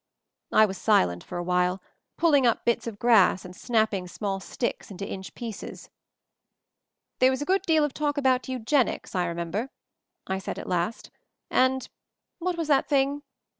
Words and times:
I 0.51 0.65
was 0.65 0.79
silent 0.79 1.23
for 1.23 1.37
a 1.37 1.43
while, 1.43 1.79
pulling 2.17 2.47
up 2.47 2.65
bits 2.65 2.87
of 2.87 2.97
grass 2.97 3.45
and 3.45 3.55
snapping 3.55 4.07
small 4.07 4.39
sticks 4.39 4.89
into 4.89 5.07
inch 5.07 5.35
pieces. 5.35 5.91
"There 7.19 7.29
was 7.29 7.43
a 7.43 7.45
good 7.45 7.61
deal 7.67 7.83
of 7.83 7.93
talk 7.93 8.17
about 8.17 8.49
Eu 8.49 8.57
genics, 8.57 9.13
I 9.13 9.27
remember," 9.27 9.69
I 10.25 10.39
said 10.39 10.57
at 10.57 10.65
last, 10.67 11.11
"and— 11.51 11.87
what 12.39 12.57
was 12.57 12.67
that 12.67 12.89
thing? 12.89 13.21